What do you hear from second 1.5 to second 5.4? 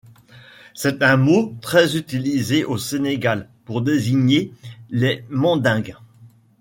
très utilisé au Sénégal pour désigner les